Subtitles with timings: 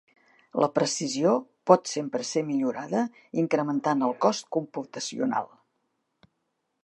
[0.63, 1.33] La precisió
[1.71, 3.03] pot sempre ser millorada
[3.43, 5.51] incrementant el cost computacional.